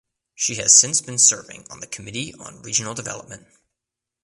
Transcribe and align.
She 0.33 0.55
has 0.55 0.75
since 0.75 0.99
been 0.99 1.19
serving 1.19 1.67
on 1.69 1.79
the 1.79 1.85
Committee 1.85 2.33
on 2.33 2.63
Regional 2.63 2.95
Development. 2.95 3.45